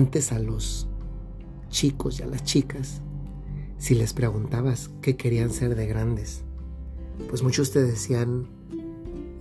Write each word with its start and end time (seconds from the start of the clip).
antes 0.00 0.32
a 0.32 0.38
los 0.38 0.88
chicos 1.68 2.20
y 2.20 2.22
a 2.22 2.26
las 2.26 2.42
chicas, 2.42 3.02
si 3.76 3.94
les 3.94 4.14
preguntabas 4.14 4.88
qué 5.02 5.14
querían 5.14 5.50
ser 5.50 5.74
de 5.74 5.86
grandes, 5.86 6.42
pues 7.28 7.42
muchos 7.42 7.70
te 7.70 7.82
decían 7.82 8.46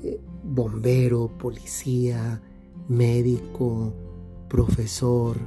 eh, 0.03 0.19
bombero, 0.43 1.29
policía, 1.37 2.41
médico, 2.89 3.93
profesor, 4.49 5.37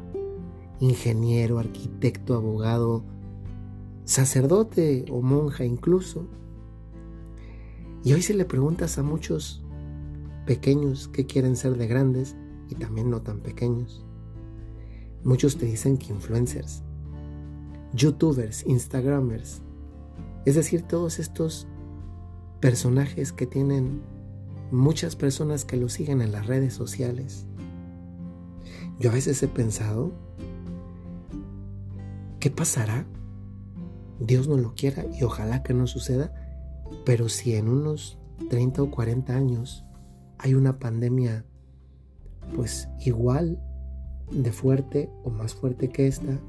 ingeniero, 0.80 1.58
arquitecto, 1.58 2.34
abogado, 2.34 3.04
sacerdote 4.06 5.04
o 5.10 5.20
monja 5.20 5.66
incluso. 5.66 6.26
Y 8.02 8.14
hoy 8.14 8.22
si 8.22 8.32
le 8.32 8.46
preguntas 8.46 8.96
a 8.96 9.02
muchos 9.02 9.62
pequeños 10.46 11.08
que 11.08 11.26
quieren 11.26 11.54
ser 11.54 11.76
de 11.76 11.86
grandes 11.86 12.34
y 12.70 12.76
también 12.76 13.10
no 13.10 13.20
tan 13.20 13.40
pequeños, 13.40 14.06
muchos 15.24 15.56
te 15.56 15.66
dicen 15.66 15.98
que 15.98 16.12
influencers, 16.12 16.82
youtubers, 17.94 18.66
instagramers, 18.66 19.62
es 20.44 20.54
decir, 20.54 20.82
todos 20.82 21.18
estos 21.18 21.66
personajes 22.60 23.32
que 23.32 23.46
tienen 23.46 24.02
muchas 24.70 25.16
personas 25.16 25.64
que 25.64 25.76
lo 25.76 25.88
siguen 25.88 26.22
en 26.22 26.32
las 26.32 26.46
redes 26.46 26.74
sociales. 26.74 27.46
Yo 28.98 29.10
a 29.10 29.14
veces 29.14 29.42
he 29.42 29.48
pensado, 29.48 30.12
¿qué 32.40 32.50
pasará? 32.50 33.06
Dios 34.18 34.48
no 34.48 34.56
lo 34.56 34.74
quiera 34.74 35.04
y 35.12 35.22
ojalá 35.24 35.62
que 35.62 35.74
no 35.74 35.86
suceda, 35.86 36.32
pero 37.04 37.28
si 37.28 37.54
en 37.54 37.68
unos 37.68 38.18
30 38.48 38.82
o 38.82 38.90
40 38.90 39.34
años 39.34 39.84
hay 40.38 40.54
una 40.54 40.78
pandemia 40.78 41.44
pues 42.54 42.88
igual 43.00 43.60
de 44.30 44.52
fuerte 44.52 45.10
o 45.24 45.30
más 45.30 45.54
fuerte 45.54 45.88
que 45.88 46.06
esta, 46.06 46.40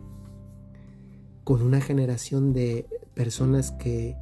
con 1.44 1.62
una 1.62 1.82
generación 1.82 2.54
de 2.54 2.88
personas 3.14 3.72
que 3.72 4.16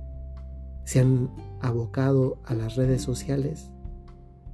se 0.86 1.00
han 1.00 1.30
abocado 1.62 2.40
a 2.44 2.54
las 2.54 2.76
redes 2.76 3.02
sociales, 3.02 3.72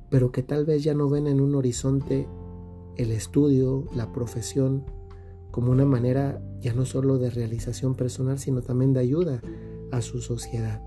pero 0.10 0.32
que 0.32 0.44
tal 0.44 0.66
vez 0.66 0.84
ya 0.84 0.94
no 0.94 1.10
ven 1.10 1.28
en 1.28 1.42
un 1.42 1.56
horizonte 1.56 2.28
el 2.98 3.12
estudio, 3.12 3.86
la 3.96 4.12
profesión, 4.12 4.84
como 5.52 5.72
una 5.72 5.86
manera 5.86 6.42
ya 6.60 6.74
no 6.74 6.86
solo 6.86 7.18
de 7.18 7.30
realización 7.30 7.96
personal, 7.96 8.40
sino 8.40 8.62
también 8.62 8.94
de 8.94 9.00
ayuda 9.00 9.42
a 9.92 10.02
su 10.02 10.20
sociedad. 10.22 10.82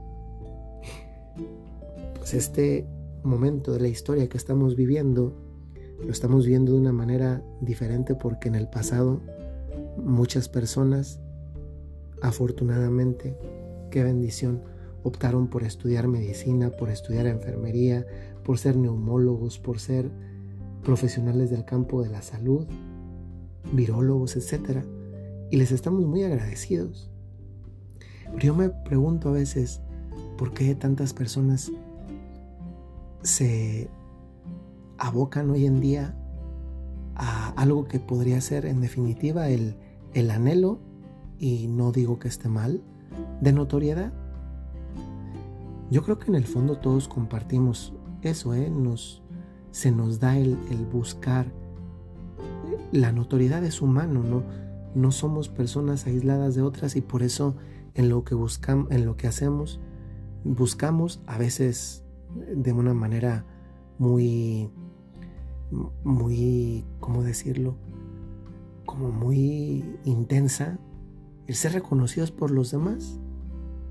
Pues 2.19 2.35
este 2.35 2.87
momento 3.23 3.73
de 3.73 3.81
la 3.81 3.89
historia 3.89 4.29
que 4.29 4.37
estamos 4.37 4.77
viviendo, 4.77 5.35
lo 6.05 6.11
estamos 6.11 6.47
viendo 6.47 6.73
de 6.73 6.79
una 6.79 6.93
manera 6.93 7.43
diferente 7.61 8.15
porque 8.15 8.49
en 8.49 8.55
el 8.55 8.69
pasado 8.69 9.21
muchas 9.97 10.49
personas, 10.49 11.21
afortunadamente, 12.23 13.37
qué 13.91 14.03
bendición, 14.03 14.63
optaron 15.03 15.49
por 15.49 15.63
estudiar 15.63 16.09
medicina, 16.09 16.71
por 16.71 16.91
estudiar 16.91 17.27
enfermería, 17.27 18.07
por 18.45 18.59
ser 18.59 18.77
neumólogos, 18.77 19.59
por 19.59 19.79
ser 19.79 20.11
profesionales 20.83 21.51
del 21.51 21.65
campo 21.65 22.03
de 22.03 22.11
la 22.11 22.23
salud, 22.23 22.67
virólogos, 23.73 24.37
etc. 24.37 24.85
Y 25.51 25.57
les 25.57 25.73
estamos 25.73 26.05
muy 26.07 26.23
agradecidos. 26.23 27.11
Pero 28.25 28.39
yo 28.39 28.55
me 28.55 28.71
pregunto 28.71 29.29
a 29.29 29.33
veces 29.33 29.81
por 30.39 30.55
qué 30.55 30.75
tantas 30.75 31.13
personas 31.13 31.71
se 33.23 33.91
abocan 35.01 35.51
hoy 35.51 35.67
en 35.67 35.81
día 35.81 36.15
a 37.17 37.49
algo 37.57 37.87
que 37.87 37.99
podría 37.99 38.41
ser 38.41 38.67
en 38.67 38.81
definitiva 38.81 39.49
el, 39.49 39.77
el 40.15 40.31
anhelo, 40.31 40.79
y 41.39 41.67
no 41.69 41.91
digo 41.91 42.19
que 42.19 42.29
esté 42.29 42.49
mal, 42.49 42.83
de 43.41 43.53
notoriedad. 43.53 44.13
Yo 45.91 46.03
creo 46.05 46.19
que 46.19 46.29
en 46.29 46.37
el 46.37 46.47
fondo 46.47 46.79
todos 46.79 47.09
compartimos 47.09 47.95
eso, 48.23 48.55
¿eh? 48.55 48.71
Nos, 48.71 49.23
se 49.71 49.91
nos 49.91 50.21
da 50.21 50.39
el, 50.39 50.57
buscar. 50.93 51.53
La 52.93 53.13
notoriedad 53.13 53.65
es 53.65 53.83
humano, 53.83 54.23
¿no? 54.23 54.45
No 54.95 55.13
somos 55.13 55.49
personas 55.49 56.07
aisladas 56.07 56.55
de 56.55 56.63
otras 56.63 56.97
y 56.97 57.01
por 57.01 57.23
eso 57.23 57.57
en 57.95 58.09
lo 58.09 58.25
que 58.25 58.35
buscamos, 58.35 58.91
en 58.91 59.05
lo 59.05 59.17
que 59.17 59.27
hacemos, 59.27 59.81
buscamos 60.45 61.23
a 61.27 61.39
veces 61.39 62.05
de 62.55 62.73
una 62.73 62.95
manera 62.95 63.47
muy, 63.99 64.71
muy, 66.05 66.85
¿cómo 67.01 67.23
decirlo? 67.23 67.77
Como 68.87 69.11
muy 69.11 69.85
intensa, 70.05 70.79
el 71.47 71.55
ser 71.55 71.73
reconocidos 71.73 72.31
por 72.31 72.51
los 72.51 72.71
demás. 72.71 73.19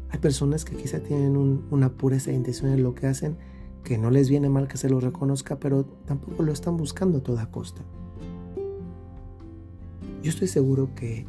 Hay 0.09 0.19
personas 0.19 0.66
que 0.66 0.75
quizá 0.75 1.00
tienen 1.00 1.38
una 1.69 1.90
pureza 1.90 2.31
de 2.31 2.38
intención 2.38 2.72
en 2.72 2.84
lo 2.84 2.95
que 2.95 3.07
hacen 3.07 3.38
que 3.84 3.97
no 3.97 4.12
les 4.12 4.29
viene 4.29 4.50
mal 4.50 4.67
que 4.67 4.78
se 4.78 4.90
lo 4.90 5.00
reconozca, 5.00 5.59
pero 5.59 5.85
tampoco 6.06 6.44
lo 6.44 6.51
están 6.51 6.78
buscando 6.78 7.19
a 7.19 7.23
toda 7.23 7.50
costa. 7.50 7.81
Yo 10.22 10.29
estoy 10.29 10.47
seguro 10.47 10.94
que 10.96 11.25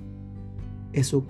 eso 0.92 1.24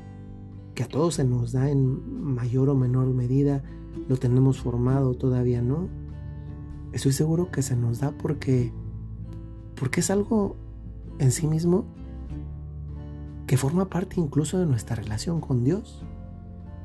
que 0.75 0.83
a 0.83 0.89
todos 0.89 1.15
se 1.15 1.25
nos 1.25 1.53
da 1.53 1.71
en 1.71 2.23
mayor 2.23 2.71
o 2.71 2.75
menor 2.75 3.07
medida, 3.13 3.63
lo 4.09 4.17
tenemos 4.17 4.61
formado, 4.61 5.15
todavía 5.15 5.61
no. 5.61 5.89
Estoy 6.93 7.13
seguro 7.13 7.51
que 7.51 7.63
se 7.63 7.77
nos 7.77 8.01
da 8.01 8.13
porque, 8.13 8.73
porque 9.81 10.01
es 10.01 10.11
algo 10.11 10.57
en 11.19 11.33
sí 11.33 11.47
mismo 11.47 11.87
que 13.47 13.57
forma 13.57 13.89
parte 13.89 14.21
incluso 14.21 14.59
de 14.59 14.67
nuestra 14.67 14.95
relación 14.95 15.41
con 15.41 15.65
Dios. 15.65 16.05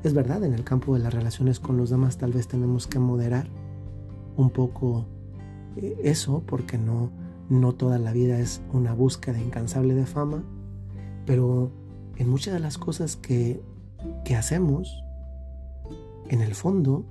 Es 0.02 0.14
verdad, 0.14 0.42
en 0.44 0.54
el 0.54 0.64
campo 0.64 0.94
de 0.94 1.00
las 1.00 1.12
relaciones 1.12 1.60
con 1.60 1.76
los 1.76 1.90
demás 1.90 2.16
tal 2.16 2.32
vez 2.32 2.48
tenemos 2.48 2.86
que 2.86 2.98
moderar 2.98 3.48
un 4.36 4.48
poco 4.48 5.04
eh, 5.76 6.00
eso, 6.04 6.42
porque 6.46 6.78
no, 6.78 7.10
no 7.50 7.74
toda 7.74 7.98
la 7.98 8.12
vida 8.12 8.38
es 8.40 8.62
una 8.72 8.94
búsqueda 8.94 9.40
incansable 9.42 9.94
de 9.94 10.06
fama, 10.06 10.42
pero 11.26 11.70
en 12.16 12.30
muchas 12.30 12.54
de 12.54 12.60
las 12.60 12.78
cosas 12.78 13.16
que, 13.16 13.62
que 14.24 14.36
hacemos, 14.36 15.04
en 16.30 16.40
el 16.40 16.54
fondo, 16.54 17.04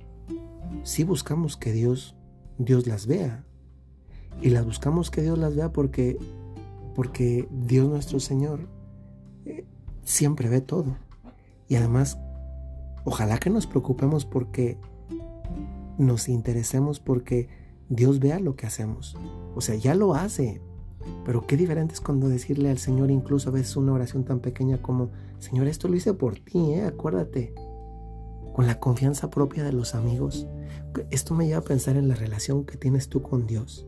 sí 0.82 1.04
buscamos 1.04 1.56
que 1.56 1.70
Dios, 1.70 2.16
Dios 2.58 2.88
las 2.88 3.06
vea. 3.06 3.44
Y 4.40 4.50
las 4.50 4.64
buscamos 4.64 5.10
que 5.10 5.22
Dios 5.22 5.38
las 5.38 5.56
vea 5.56 5.72
porque, 5.72 6.18
porque 6.94 7.48
Dios 7.50 7.88
nuestro 7.88 8.20
Señor 8.20 8.68
eh, 9.44 9.64
siempre 10.04 10.48
ve 10.48 10.60
todo. 10.60 10.96
Y 11.68 11.76
además, 11.76 12.18
ojalá 13.04 13.38
que 13.38 13.50
nos 13.50 13.66
preocupemos 13.66 14.24
porque 14.24 14.78
nos 15.98 16.28
interesemos 16.28 17.00
porque 17.00 17.48
Dios 17.88 18.18
vea 18.18 18.38
lo 18.40 18.56
que 18.56 18.66
hacemos. 18.66 19.16
O 19.54 19.60
sea, 19.60 19.74
ya 19.74 19.94
lo 19.94 20.14
hace. 20.14 20.60
Pero 21.24 21.46
qué 21.46 21.56
diferente 21.56 21.94
es 21.94 22.00
cuando 22.00 22.28
decirle 22.28 22.70
al 22.70 22.78
Señor 22.78 23.10
incluso 23.10 23.48
a 23.48 23.52
veces 23.52 23.76
una 23.76 23.92
oración 23.92 24.24
tan 24.24 24.40
pequeña 24.40 24.82
como, 24.82 25.10
Señor, 25.38 25.68
esto 25.68 25.88
lo 25.88 25.96
hice 25.96 26.14
por 26.14 26.38
ti, 26.38 26.72
¿eh? 26.72 26.84
acuérdate. 26.84 27.54
Con 28.54 28.66
la 28.66 28.80
confianza 28.80 29.30
propia 29.30 29.64
de 29.64 29.72
los 29.72 29.94
amigos. 29.94 30.46
Esto 31.10 31.34
me 31.34 31.46
lleva 31.46 31.58
a 31.58 31.62
pensar 31.62 31.96
en 31.96 32.08
la 32.08 32.14
relación 32.14 32.64
que 32.64 32.76
tienes 32.76 33.08
tú 33.08 33.22
con 33.22 33.46
Dios. 33.46 33.86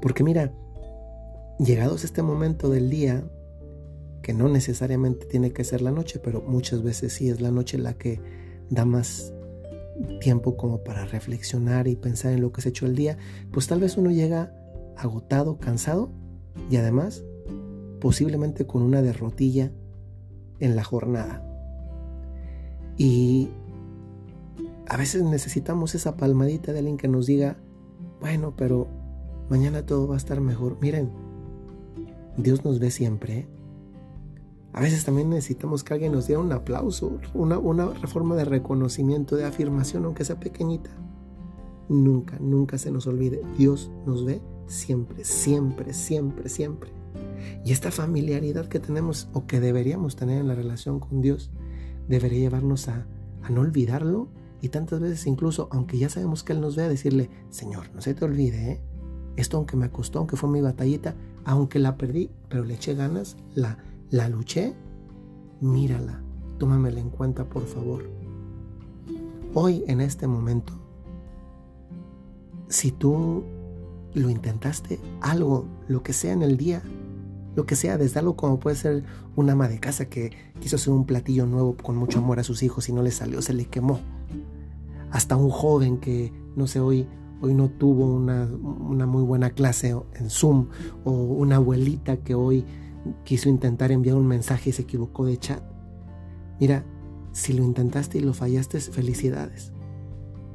Porque 0.00 0.24
mira, 0.24 0.52
llegados 1.58 2.02
a 2.02 2.06
este 2.06 2.22
momento 2.22 2.70
del 2.70 2.90
día, 2.90 3.24
que 4.22 4.34
no 4.34 4.48
necesariamente 4.48 5.26
tiene 5.26 5.52
que 5.52 5.64
ser 5.64 5.82
la 5.82 5.90
noche, 5.90 6.18
pero 6.18 6.42
muchas 6.42 6.82
veces 6.82 7.12
sí 7.12 7.28
es 7.28 7.40
la 7.40 7.50
noche 7.50 7.78
la 7.78 7.94
que 7.94 8.20
da 8.70 8.84
más 8.84 9.32
tiempo 10.20 10.56
como 10.56 10.82
para 10.82 11.06
reflexionar 11.06 11.88
y 11.88 11.96
pensar 11.96 12.32
en 12.32 12.40
lo 12.40 12.52
que 12.52 12.60
has 12.60 12.66
hecho 12.66 12.86
el 12.86 12.96
día, 12.96 13.18
pues 13.52 13.66
tal 13.66 13.80
vez 13.80 13.96
uno 13.96 14.10
llega 14.10 14.52
agotado, 14.96 15.58
cansado 15.58 16.10
y 16.70 16.76
además 16.76 17.24
posiblemente 18.00 18.66
con 18.66 18.82
una 18.82 19.02
derrotilla 19.02 19.72
en 20.60 20.76
la 20.76 20.84
jornada. 20.84 21.42
Y 22.96 23.48
a 24.88 24.96
veces 24.96 25.22
necesitamos 25.22 25.94
esa 25.94 26.16
palmadita 26.16 26.72
de 26.72 26.78
alguien 26.78 26.96
que 26.96 27.08
nos 27.08 27.26
diga, 27.26 27.56
bueno, 28.20 28.54
pero 28.56 28.88
mañana 29.48 29.84
todo 29.84 30.08
va 30.08 30.14
a 30.14 30.18
estar 30.18 30.40
mejor. 30.40 30.78
Miren, 30.80 31.10
Dios 32.36 32.64
nos 32.64 32.78
ve 32.78 32.90
siempre. 32.90 33.38
¿eh? 33.38 33.48
A 34.72 34.80
veces 34.80 35.04
también 35.04 35.30
necesitamos 35.30 35.84
que 35.84 35.94
alguien 35.94 36.12
nos 36.12 36.26
dé 36.26 36.36
un 36.36 36.52
aplauso, 36.52 37.18
una, 37.32 37.58
una 37.58 37.86
reforma 37.94 38.36
de 38.36 38.44
reconocimiento, 38.44 39.36
de 39.36 39.44
afirmación, 39.44 40.04
aunque 40.04 40.24
sea 40.24 40.38
pequeñita. 40.38 40.90
Nunca, 41.88 42.38
nunca 42.40 42.76
se 42.76 42.90
nos 42.90 43.06
olvide. 43.06 43.40
Dios 43.56 43.90
nos 44.04 44.24
ve 44.24 44.42
siempre, 44.66 45.24
siempre, 45.24 45.94
siempre, 45.94 46.48
siempre. 46.48 46.90
Y 47.64 47.72
esta 47.72 47.90
familiaridad 47.90 48.66
que 48.66 48.80
tenemos 48.80 49.28
o 49.32 49.46
que 49.46 49.60
deberíamos 49.60 50.16
tener 50.16 50.40
en 50.40 50.48
la 50.48 50.54
relación 50.54 51.00
con 51.00 51.22
Dios 51.22 51.50
debería 52.08 52.40
llevarnos 52.40 52.88
a, 52.88 53.06
a 53.42 53.50
no 53.50 53.62
olvidarlo 53.62 54.28
y 54.60 54.68
tantas 54.68 55.00
veces 55.00 55.26
incluso, 55.26 55.68
aunque 55.70 55.98
ya 55.98 56.08
sabemos 56.08 56.42
que 56.42 56.52
Él 56.52 56.60
nos 56.60 56.76
ve, 56.76 56.82
a 56.82 56.88
decirle, 56.88 57.30
Señor, 57.50 57.90
no 57.94 58.00
se 58.00 58.14
te 58.14 58.24
olvide, 58.24 58.72
¿eh? 58.72 58.80
Esto 59.36 59.56
aunque 59.56 59.76
me 59.76 59.90
costó, 59.90 60.18
aunque 60.18 60.36
fue 60.36 60.48
mi 60.48 60.60
batallita, 60.60 61.14
aunque 61.44 61.78
la 61.78 61.96
perdí, 61.96 62.30
pero 62.48 62.64
le 62.64 62.74
eché 62.74 62.94
ganas, 62.94 63.36
la, 63.54 63.78
la 64.10 64.28
luché, 64.28 64.74
mírala, 65.60 66.22
tómamela 66.58 67.00
en 67.00 67.10
cuenta 67.10 67.44
por 67.44 67.66
favor. 67.66 68.04
Hoy, 69.54 69.84
en 69.86 70.00
este 70.00 70.26
momento, 70.26 70.74
si 72.68 72.90
tú 72.90 73.44
lo 74.14 74.30
intentaste, 74.30 75.00
algo, 75.20 75.66
lo 75.88 76.02
que 76.02 76.12
sea 76.12 76.32
en 76.32 76.42
el 76.42 76.56
día, 76.56 76.82
lo 77.54 77.64
que 77.64 77.76
sea, 77.76 77.96
desde 77.96 78.20
algo 78.20 78.36
como 78.36 78.58
puede 78.58 78.76
ser 78.76 79.04
una 79.34 79.52
ama 79.52 79.68
de 79.68 79.80
casa 79.80 80.06
que 80.06 80.32
quiso 80.60 80.76
hacer 80.76 80.92
un 80.92 81.06
platillo 81.06 81.46
nuevo 81.46 81.76
con 81.76 81.96
mucho 81.96 82.18
amor 82.18 82.38
a 82.38 82.44
sus 82.44 82.62
hijos 82.62 82.88
y 82.88 82.92
no 82.92 83.02
le 83.02 83.10
salió, 83.10 83.40
se 83.40 83.54
le 83.54 83.66
quemó. 83.66 84.00
Hasta 85.10 85.36
un 85.36 85.50
joven 85.50 85.98
que, 85.98 86.32
no 86.54 86.66
sé, 86.66 86.80
hoy, 86.80 87.06
hoy 87.40 87.54
no 87.54 87.68
tuvo 87.68 88.06
una, 88.14 88.44
una 88.44 89.06
muy 89.06 89.22
buena 89.22 89.50
clase 89.50 89.94
en 90.14 90.30
Zoom, 90.30 90.68
o 91.04 91.10
una 91.12 91.56
abuelita 91.56 92.18
que 92.18 92.34
hoy 92.34 92.64
quiso 93.24 93.48
intentar 93.48 93.92
enviar 93.92 94.16
un 94.16 94.26
mensaje 94.26 94.70
y 94.70 94.72
se 94.72 94.82
equivocó 94.82 95.26
de 95.26 95.38
chat. 95.38 95.62
Mira, 96.60 96.84
si 97.32 97.52
lo 97.52 97.64
intentaste 97.64 98.18
y 98.18 98.22
lo 98.22 98.32
fallaste, 98.32 98.80
felicidades. 98.80 99.72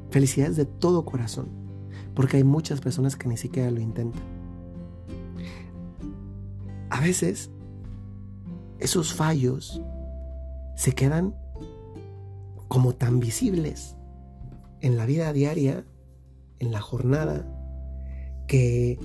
Felicidades 0.09 0.57
de 0.57 0.65
todo 0.65 1.05
corazón, 1.05 1.47
porque 2.15 2.37
hay 2.37 2.43
muchas 2.43 2.81
personas 2.81 3.15
que 3.15 3.29
ni 3.29 3.37
siquiera 3.37 3.71
lo 3.71 3.79
intentan 3.79 4.41
a 6.91 6.99
veces 6.99 7.49
esos 8.79 9.13
fallos 9.13 9.81
se 10.75 10.91
quedan 10.91 11.33
como 12.67 12.93
tan 12.93 13.19
visibles 13.19 13.95
en 14.81 14.97
la 14.97 15.05
vida 15.05 15.31
diaria, 15.31 15.85
en 16.61 16.71
la 16.71 16.79
jornada, 16.79 17.45
que 18.47 18.99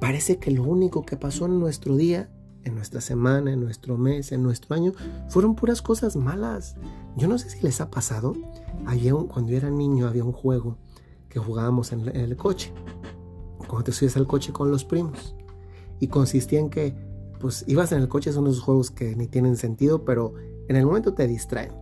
parece 0.00 0.38
que 0.38 0.50
lo 0.50 0.64
único 0.64 1.04
que 1.04 1.16
pasó 1.16 1.44
en 1.46 1.60
nuestro 1.60 1.96
día, 1.96 2.30
en 2.64 2.74
nuestra 2.74 3.02
semana, 3.02 3.52
en 3.52 3.60
nuestro 3.60 3.98
mes, 3.98 4.32
en 4.32 4.42
nuestro 4.42 4.74
año, 4.74 4.92
fueron 5.28 5.54
puras 5.54 5.82
cosas 5.82 6.16
malas. 6.16 6.76
Yo 7.16 7.28
no 7.28 7.38
sé 7.38 7.50
si 7.50 7.60
les 7.60 7.80
ha 7.82 7.90
pasado, 7.90 8.34
cuando 9.28 9.50
yo 9.50 9.56
era 9.56 9.70
niño 9.70 10.08
había 10.08 10.24
un 10.24 10.32
juego 10.32 10.78
que 11.28 11.38
jugábamos 11.38 11.92
en, 11.92 12.08
el 12.08 12.36
coche, 12.36 12.72
cuando 13.68 13.84
te 13.84 13.92
subías 13.92 14.16
al 14.16 14.26
coche 14.26 14.52
con 14.52 14.70
los 14.70 14.84
primos, 14.84 15.36
y 16.00 16.08
consistía 16.08 16.58
en 16.58 16.70
que 16.70 16.94
pues 17.38 17.64
ibas 17.66 17.92
en 17.92 18.00
el 18.00 18.08
coche, 18.08 18.32
son 18.32 18.46
esos 18.46 18.62
juegos 18.62 18.90
que 18.90 19.14
ni 19.14 19.26
tienen 19.26 19.58
sentido, 19.58 20.06
pero 20.06 20.32
en 20.68 20.76
el 20.76 20.86
momento 20.86 21.12
te 21.12 21.26
distraen. 21.26 21.72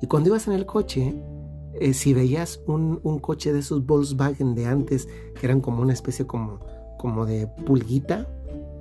Y 0.00 0.06
cuando 0.06 0.30
ibas 0.30 0.46
en 0.46 0.54
el 0.54 0.64
coche, 0.64 1.14
eh, 1.80 1.94
si 1.94 2.14
veías 2.14 2.60
un, 2.66 3.00
coche 3.20 3.52
de 3.52 3.60
esos 3.60 3.86
Volkswagen 3.86 4.54
de 4.54 4.66
antes, 4.66 5.08
que 5.38 5.46
eran 5.46 5.60
como 5.60 5.82
una 5.82 5.92
especie 5.92 6.26
como, 6.26 6.60
como 6.98 7.26
de 7.26 7.46
pulguita, 7.66 8.28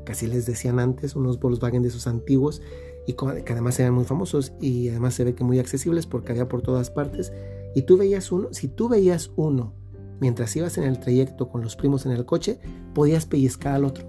que 0.05 0.11
así 0.11 0.27
les 0.27 0.45
decían 0.45 0.79
antes, 0.79 1.15
unos 1.15 1.39
Volkswagen 1.39 1.81
de 1.81 1.89
esos 1.89 2.07
antiguos, 2.07 2.61
y 3.07 3.13
que 3.13 3.53
además 3.53 3.79
eran 3.79 3.93
muy 3.93 4.05
famosos 4.05 4.53
y 4.59 4.89
además 4.89 5.13
se 5.13 5.23
ve 5.23 5.35
que 5.35 5.43
muy 5.43 5.59
accesibles 5.59 6.07
porque 6.07 6.31
había 6.31 6.47
por 6.47 6.61
todas 6.61 6.89
partes, 6.89 7.31
y 7.75 7.83
tú 7.83 7.97
veías 7.97 8.31
uno, 8.31 8.49
si 8.51 8.67
tú 8.67 8.89
veías 8.89 9.31
uno 9.35 9.73
mientras 10.19 10.55
ibas 10.55 10.77
en 10.77 10.85
el 10.85 10.99
trayecto 10.99 11.49
con 11.49 11.61
los 11.61 11.75
primos 11.75 12.05
en 12.05 12.13
el 12.13 12.25
coche, 12.25 12.59
podías 12.93 13.25
pellizcar 13.25 13.75
al 13.75 13.85
otro 13.85 14.05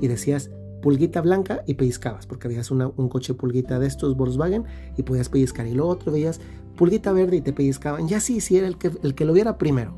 y 0.00 0.06
decías, 0.06 0.50
pulguita 0.80 1.20
blanca 1.20 1.62
y 1.66 1.74
pellizcabas, 1.74 2.26
porque 2.26 2.48
veías 2.48 2.70
un 2.70 3.08
coche 3.08 3.34
pulguita 3.34 3.78
de 3.78 3.86
estos 3.86 4.16
Volkswagen 4.16 4.64
y 4.96 5.02
podías 5.02 5.28
pellizcar. 5.28 5.66
Y 5.66 5.74
lo 5.74 5.86
otro 5.86 6.12
veías 6.12 6.40
pulguita 6.76 7.12
verde 7.12 7.36
y 7.36 7.40
te 7.40 7.52
pellizcaban. 7.52 8.08
Ya 8.08 8.20
sí, 8.20 8.40
sí 8.40 8.56
era 8.56 8.66
el 8.66 8.78
que, 8.78 8.92
el 9.02 9.14
que 9.14 9.24
lo 9.24 9.32
viera 9.32 9.58
primero. 9.58 9.94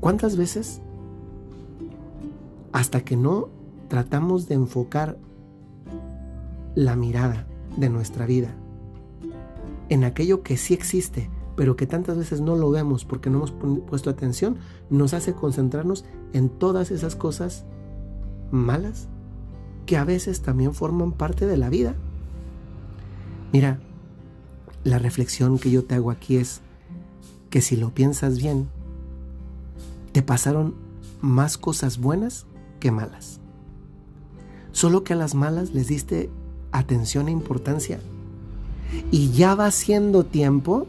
¿Cuántas 0.00 0.36
veces 0.36 0.80
hasta 2.72 3.02
que 3.02 3.16
no 3.16 3.48
tratamos 3.88 4.48
de 4.48 4.54
enfocar 4.54 5.16
la 6.74 6.96
mirada 6.96 7.46
de 7.76 7.88
nuestra 7.88 8.26
vida 8.26 8.54
en 9.88 10.04
aquello 10.04 10.42
que 10.42 10.56
sí 10.56 10.74
existe, 10.74 11.30
pero 11.56 11.76
que 11.76 11.86
tantas 11.86 12.16
veces 12.16 12.40
no 12.40 12.56
lo 12.56 12.70
vemos 12.70 13.04
porque 13.04 13.30
no 13.30 13.38
hemos 13.38 13.52
puesto 13.86 14.10
atención, 14.10 14.56
nos 14.90 15.14
hace 15.14 15.34
concentrarnos 15.34 16.04
en 16.32 16.48
todas 16.48 16.90
esas 16.90 17.16
cosas 17.16 17.64
malas 18.54 19.08
que 19.86 19.96
a 19.96 20.04
veces 20.04 20.40
también 20.40 20.74
forman 20.74 21.12
parte 21.12 21.46
de 21.46 21.56
la 21.56 21.68
vida. 21.68 21.94
Mira, 23.52 23.80
la 24.82 24.98
reflexión 24.98 25.58
que 25.58 25.70
yo 25.70 25.84
te 25.84 25.94
hago 25.94 26.10
aquí 26.10 26.36
es 26.36 26.60
que 27.50 27.60
si 27.60 27.76
lo 27.76 27.90
piensas 27.90 28.38
bien, 28.38 28.68
te 30.12 30.22
pasaron 30.22 30.74
más 31.20 31.58
cosas 31.58 31.98
buenas 31.98 32.46
que 32.80 32.90
malas. 32.90 33.40
Solo 34.72 35.04
que 35.04 35.12
a 35.12 35.16
las 35.16 35.34
malas 35.34 35.72
les 35.72 35.88
diste 35.88 36.30
atención 36.72 37.28
e 37.28 37.32
importancia. 37.32 38.00
Y 39.10 39.30
ya 39.30 39.54
va 39.54 39.70
siendo 39.70 40.24
tiempo, 40.24 40.86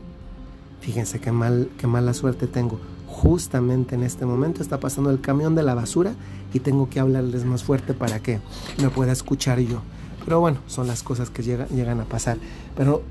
fíjense 0.81 1.19
qué, 1.19 1.31
mal, 1.31 1.69
qué 1.77 1.87
mala 1.87 2.13
suerte 2.13 2.47
tengo, 2.47 2.79
justamente 3.15 3.95
en 3.95 4.03
este 4.03 4.25
momento 4.25 4.61
está 4.61 4.79
pasando 4.79 5.09
el 5.09 5.21
camión 5.21 5.55
de 5.55 5.63
la 5.63 5.73
basura 5.73 6.13
y 6.53 6.59
tengo 6.59 6.89
que 6.89 6.99
hablarles 6.99 7.45
más 7.45 7.63
fuerte 7.63 7.93
para 7.93 8.19
que 8.19 8.41
me 8.81 8.89
pueda 8.89 9.13
escuchar 9.13 9.59
yo. 9.59 9.81
Pero 10.25 10.41
bueno, 10.41 10.59
son 10.67 10.87
las 10.87 11.01
cosas 11.01 11.29
que 11.29 11.41
llegan, 11.41 11.69
llegan 11.69 12.01
a 12.01 12.05
pasar. 12.05 12.37
Pero, 12.75 13.03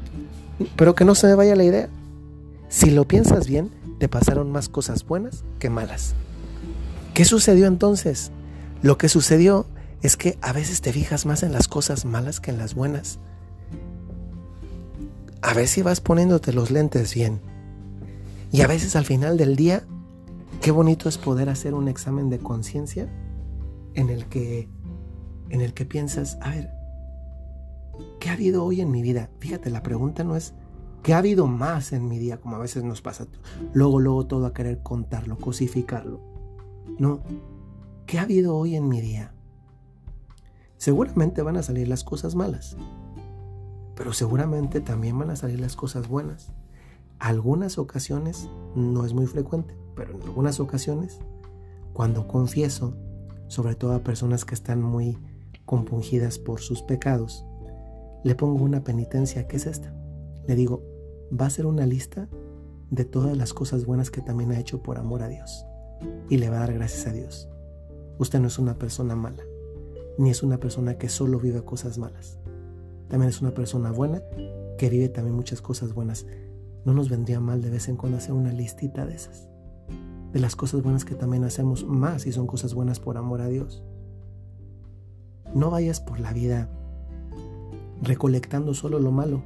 pero 0.77 0.95
que 0.95 1.07
no 1.07 1.15
se 1.15 1.29
me 1.29 1.35
vaya 1.35 1.57
la 1.57 1.65
idea. 1.65 1.89
Si 2.69 2.91
lo 2.91 3.09
piensas 3.09 3.49
bien, 3.49 3.71
te 3.99 4.09
pasaron 4.09 4.53
más 4.53 4.69
cosas 4.69 5.07
buenas 5.07 5.43
que 5.59 5.71
malas. 5.71 6.15
¿Qué 7.15 7.25
sucedió 7.25 7.67
entonces? 7.67 8.31
Lo 8.83 8.99
que 8.99 9.09
sucedió 9.09 9.67
es 10.03 10.19
que 10.19 10.37
a 10.43 10.53
veces 10.53 10.83
te 10.83 10.93
fijas 10.93 11.25
más 11.25 11.43
en 11.43 11.53
las 11.53 11.67
cosas 11.67 12.05
malas 12.05 12.41
que 12.41 12.51
en 12.51 12.59
las 12.59 12.75
buenas. 12.75 13.19
A 15.41 15.55
ver 15.55 15.67
si 15.67 15.81
vas 15.81 16.03
poniéndote 16.03 16.53
los 16.53 16.71
lentes 16.71 17.15
bien. 17.15 17.41
Y 18.53 18.61
a 18.61 18.67
veces 18.67 18.97
al 18.97 19.07
final 19.07 19.39
del 19.39 19.57
día 19.57 19.85
Qué 20.65 20.71
bonito 20.71 21.11
es 21.11 21.19
poder 21.19 21.51
hacer 21.51 21.75
un 21.75 21.89
examen 21.89 22.31
de 22.31 22.39
conciencia 22.39 23.07
en 23.93 24.09
el 24.09 24.31
que 24.31 24.71
en 25.51 25.61
el 25.61 25.75
que 25.75 25.85
piensas, 25.85 26.39
a 26.41 26.53
ver, 26.53 26.71
¿qué 28.19 28.31
ha 28.31 28.33
habido 28.33 28.65
hoy 28.65 28.81
en 28.81 28.91
mi 28.91 29.03
vida? 29.03 29.29
Fíjate, 29.41 29.69
la 29.69 29.83
pregunta 29.83 30.25
no 30.25 30.37
es 30.37 30.55
¿qué 31.03 31.13
ha 31.13 31.19
habido 31.19 31.47
más 31.47 31.93
en 31.93 32.09
mi 32.09 32.19
día? 32.19 32.41
Como 32.41 32.57
a 32.57 32.61
veces 32.61 32.83
nos 32.83 33.03
pasa. 33.03 33.27
Luego, 33.75 34.01
luego 34.01 34.27
todo 34.27 34.47
a 34.47 34.55
querer 34.55 34.83
contarlo, 34.83 35.37
cosificarlo. 35.37 36.23
No, 36.99 37.21
¿qué 38.07 38.19
ha 38.19 38.23
habido 38.23 38.57
hoy 38.57 38.75
en 38.75 38.89
mi 38.89 39.03
día? 39.03 39.35
Seguramente 40.79 41.43
van 41.43 41.59
a 41.59 41.63
salir 41.63 41.89
las 41.89 42.05
cosas 42.05 42.37
malas, 42.37 42.79
pero 43.95 44.15
seguramente 44.15 44.81
también 44.81 45.19
van 45.19 45.29
a 45.29 45.37
salir 45.37 45.61
las 45.61 45.77
cosas 45.77 46.09
buenas. 46.09 46.55
Algunas 47.19 47.77
ocasiones 47.77 48.49
no 48.75 49.05
es 49.05 49.13
muy 49.13 49.27
frecuente, 49.27 49.77
pero 49.95 50.15
en 50.15 50.23
algunas 50.23 50.61
ocasiones, 50.61 51.19
cuando 51.93 52.27
confieso, 52.27 52.95
sobre 53.47 53.75
todo 53.75 53.93
a 53.93 54.01
personas 54.01 54.45
que 54.45 54.55
están 54.55 54.83
muy 54.83 55.19
compungidas 55.65 56.39
por 56.39 56.61
sus 56.61 56.83
pecados, 56.83 57.45
le 58.25 58.35
pongo 58.35 58.65
una 58.65 58.83
penitencia 58.83 59.47
que 59.47 59.57
es 59.57 59.67
esta. 59.67 59.95
Le 60.47 60.57
digo, 60.57 60.83
va 61.39 61.47
a 61.47 61.51
ser 61.51 61.67
una 61.67 61.87
lista 61.87 62.29
de 62.91 63.05
todas 63.05 63.37
las 63.37 63.55
cosas 63.55 63.87
buenas 63.87 64.11
que 64.11 64.21
también 64.21 64.53
ha 64.53 64.59
hecho 64.59 64.83
por 64.83 64.99
amor 64.99 65.23
a 65.23 65.29
Dios. 65.29 65.65
Y 66.29 66.39
le 66.39 66.51
va 66.51 66.57
a 66.57 66.61
dar 66.61 66.75
gracias 66.75 67.07
a 67.07 67.13
Dios. 67.13 67.49
Usted 68.19 68.41
no 68.41 68.49
es 68.49 68.59
una 68.59 68.79
persona 68.79 69.15
mala, 69.15 69.43
ni 70.19 70.31
es 70.31 70.43
una 70.43 70.59
persona 70.59 70.99
que 70.99 71.09
solo 71.09 71.39
vive 71.39 71.65
cosas 71.65 71.99
malas. 71.99 72.39
También 73.09 73.29
es 73.29 73.41
una 73.41 73.53
persona 73.53 73.91
buena 73.91 74.23
que 74.79 74.89
vive 74.89 75.09
también 75.09 75.37
muchas 75.37 75.61
cosas 75.61 75.93
buenas. 75.93 76.27
No 76.85 76.93
nos 76.93 77.09
vendría 77.09 77.41
mal 77.41 77.63
de 77.63 77.71
vez 77.71 77.89
en 77.89 77.97
cuando 77.97 78.19
hacer 78.19 78.33
una 78.33 78.53
listita 78.53 79.07
de 79.07 79.15
esas 79.15 79.49
de 80.35 80.41
las 80.41 80.57
cosas 80.57 80.83
buenas 80.83 81.05
que 81.05 81.15
también 81.15 81.45
hacemos, 81.45 81.87
más 81.87 82.23
si 82.23 82.33
son 82.33 82.49
cosas 82.49 82.75
buenas 82.75 82.99
por 82.99 83.17
amor 83.17 83.41
a 83.41 83.47
Dios. 83.47 83.85
No 85.55 85.71
vayas 85.71 86.01
por 86.01 86.19
la 86.19 86.33
vida 86.33 86.69
recolectando 88.03 88.75
solo 88.75 88.99
lo 88.99 89.13
malo, 89.13 89.45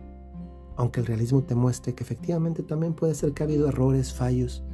aunque 0.77 1.01
el 1.01 1.07
realismo 1.07 1.43
te 1.43 1.55
muestre 1.55 1.95
que 1.95 2.03
efectivamente 2.03 2.63
también 2.63 2.95
puede 2.95 3.15
ser 3.15 3.35
que 3.35 3.43
ha 3.43 3.47
habido 3.47 3.69
errores, 3.69 4.15
fallos 4.15 4.65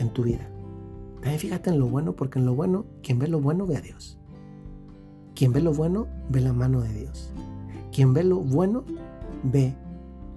en 0.00 0.12
tu 0.12 0.24
vida. 0.24 0.50
También 1.20 1.38
fíjate 1.38 1.70
en 1.70 1.78
lo 1.78 1.86
bueno, 1.86 2.16
porque 2.16 2.40
en 2.40 2.46
lo 2.46 2.56
bueno, 2.56 2.84
quien 3.04 3.20
ve 3.20 3.28
lo 3.28 3.40
bueno 3.40 3.64
ve 3.64 3.76
a 3.76 3.80
Dios. 3.80 4.18
Quien 5.36 5.52
ve 5.52 5.60
lo 5.60 5.72
bueno 5.72 6.08
ve 6.30 6.40
la 6.40 6.52
mano 6.52 6.80
de 6.80 6.92
Dios. 6.92 7.32
Quien 7.92 8.12
ve 8.12 8.24
lo 8.24 8.40
bueno 8.40 8.82
ve 9.44 9.76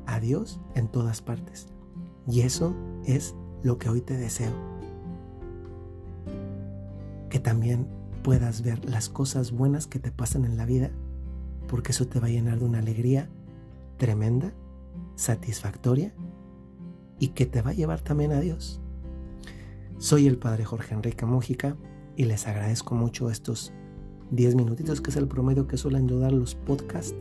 a 0.05 0.19
Dios 0.19 0.59
en 0.75 0.87
todas 0.89 1.23
partes. 1.23 1.69
Y 2.27 2.41
eso 2.41 2.75
es 3.03 3.35
lo 3.63 3.79
que 3.79 3.89
hoy 3.89 4.01
te 4.01 4.15
deseo 4.15 4.76
que 7.29 7.39
también 7.39 7.87
puedas 8.23 8.61
ver 8.61 8.83
las 8.89 9.09
cosas 9.09 9.51
buenas 9.51 9.87
que 9.87 9.99
te 9.99 10.11
pasan 10.11 10.45
en 10.45 10.57
la 10.57 10.65
vida, 10.65 10.91
porque 11.67 11.91
eso 11.91 12.07
te 12.07 12.19
va 12.19 12.27
a 12.27 12.31
llenar 12.31 12.59
de 12.59 12.65
una 12.65 12.79
alegría 12.79 13.29
tremenda, 13.97 14.53
satisfactoria 15.15 16.13
y 17.19 17.29
que 17.29 17.45
te 17.45 17.61
va 17.61 17.71
a 17.71 17.73
llevar 17.73 18.01
también 18.01 18.31
a 18.31 18.39
Dios. 18.39 18.81
Soy 19.97 20.27
el 20.27 20.37
Padre 20.37 20.63
Jorge 20.63 20.93
Enrique 20.93 21.25
Mújica 21.25 21.75
y 22.15 22.25
les 22.25 22.47
agradezco 22.47 22.95
mucho 22.95 23.29
estos 23.29 23.73
10 24.31 24.55
minutitos 24.55 25.01
que 25.01 25.09
es 25.09 25.15
el 25.15 25.27
promedio 25.27 25.67
que 25.67 25.77
suelen 25.77 26.05
ayudar 26.05 26.33
los 26.33 26.55
podcasts 26.55 27.15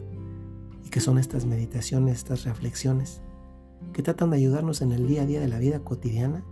y 0.85 0.91
que 0.91 1.01
son 1.01 1.19
estas 1.19 1.47
meditaciones, 1.47 2.19
estas 2.19 2.45
reflexiones 2.45 3.23
que 3.93 4.03
tratan 4.03 4.31
de 4.31 4.37
ayudarnos 4.37 4.83
en 4.83 4.93
el 4.93 5.07
día 5.07 5.23
a 5.23 5.27
día 5.27 5.41
de 5.41 5.49
la 5.49 5.59
vida 5.59 5.81
cotidiana, 5.81 6.45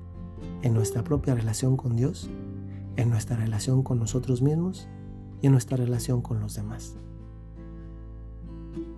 en 0.63 0.75
nuestra 0.75 1.05
propia 1.05 1.35
relación 1.35 1.77
con 1.77 1.97
Dios, 1.97 2.31
en 2.97 3.11
nuestra 3.11 3.37
relación 3.37 3.83
con 3.83 3.99
nosotros 3.99 4.43
mismos 4.43 4.89
y 5.41 5.47
en 5.47 5.53
nuestra 5.53 5.77
relación 5.77 6.23
con 6.23 6.41
los 6.41 6.55
demás. 6.55 6.97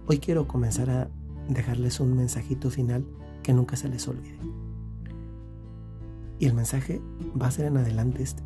Hoy 0.07 0.19
quiero 0.19 0.47
comenzar 0.47 0.91
a 0.91 1.11
dejarles 1.49 2.01
un 2.01 2.17
mensajito 2.17 2.71
final 2.71 3.05
que 3.43 3.53
nunca 3.53 3.77
se 3.77 3.89
les 3.89 4.07
olvide. 4.09 4.39
Y 6.39 6.47
el 6.47 6.55
mensaje 6.55 7.01
va 7.41 7.47
a 7.47 7.51
ser 7.51 7.67
en 7.67 7.79
adelante 7.79 8.23
este. 8.23 8.43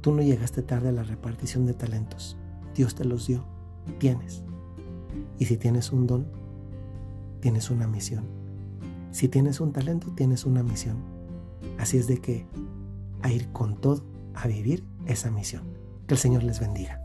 Tú 0.00 0.12
no 0.12 0.22
llegaste 0.22 0.62
tarde 0.62 0.90
a 0.90 0.92
la 0.92 1.02
repartición 1.02 1.66
de 1.66 1.74
talentos. 1.74 2.36
Dios 2.74 2.94
te 2.94 3.04
los 3.04 3.26
dio. 3.26 3.44
Tienes. 3.98 4.42
Y 5.38 5.46
si 5.46 5.56
tienes 5.56 5.92
un 5.92 6.06
don, 6.06 6.26
tienes 7.40 7.70
una 7.70 7.86
misión. 7.86 8.24
Si 9.12 9.28
tienes 9.28 9.60
un 9.60 9.72
talento, 9.72 10.12
tienes 10.14 10.44
una 10.44 10.62
misión. 10.62 10.96
Así 11.78 11.98
es 11.98 12.06
de 12.06 12.18
que 12.18 12.46
a 13.24 13.30
ir 13.30 13.50
con 13.52 13.80
todo 13.80 14.04
a 14.34 14.46
vivir 14.46 14.84
esa 15.06 15.30
misión. 15.30 15.64
Que 16.06 16.14
el 16.14 16.20
Señor 16.20 16.42
les 16.42 16.60
bendiga. 16.60 17.03